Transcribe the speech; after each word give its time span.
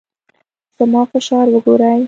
زما 0.77 1.01
فشار 1.11 1.45
وګورئ. 1.53 1.99